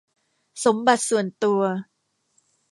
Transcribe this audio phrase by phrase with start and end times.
[0.63, 1.61] สมบัติส่วนตัว